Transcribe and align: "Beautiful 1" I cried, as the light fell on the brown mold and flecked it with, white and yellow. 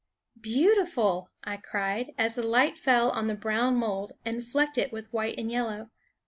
"Beautiful 0.55 1.29
1" 1.45 1.53
I 1.53 1.57
cried, 1.57 2.15
as 2.17 2.33
the 2.33 2.41
light 2.41 2.75
fell 2.75 3.11
on 3.11 3.27
the 3.27 3.35
brown 3.35 3.75
mold 3.75 4.13
and 4.25 4.43
flecked 4.43 4.79
it 4.79 4.91
with, 4.91 5.13
white 5.13 5.37
and 5.37 5.51
yellow. 5.51 5.91